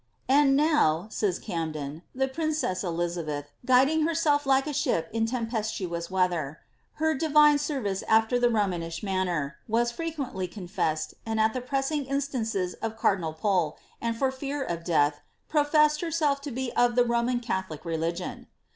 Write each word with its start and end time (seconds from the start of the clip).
'* 0.13 0.27
And 0.27 0.55
now," 0.55 1.05
says 1.11 1.37
Camden," 1.37 2.01
the 2.15 2.27
princess 2.27 2.83
Elizabeth, 2.83 3.51
guiding 3.67 4.03
herseh 4.07 4.47
like 4.47 4.65
a 4.65 4.73
ship 4.73 5.07
in 5.13 5.27
tempestuous 5.27 6.09
weather, 6.09 6.59
heard 6.93 7.19
divine 7.19 7.59
service 7.59 8.03
after 8.07 8.39
the 8.39 8.49
Ro 8.49 8.65
mish 8.65 9.03
manner, 9.03 9.57
was 9.67 9.91
frequently 9.91 10.47
confessed, 10.47 11.13
and 11.23 11.39
at 11.39 11.53
the 11.53 11.61
pressing 11.61 12.05
instances 12.05 12.73
of 12.81 12.97
cardinal 12.97 13.33
Pole, 13.33 13.77
and 14.01 14.17
for 14.17 14.31
fear 14.31 14.63
of 14.63 14.83
death, 14.83 15.19
professed 15.47 16.01
herself 16.01 16.41
to 16.41 16.49
be 16.49 16.71
of 16.73 16.95
the 16.95 17.05
Ro 17.05 17.21
man 17.21 17.39
catholic 17.39 17.85
religion." 17.85 18.47